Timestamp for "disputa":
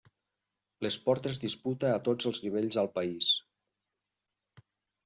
1.45-1.91